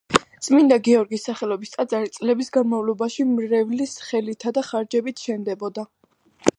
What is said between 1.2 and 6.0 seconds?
სახელობის ტაძარი წლების განმავლობაში მრევლის ხელითა და ხარჯებით შენდებოდა.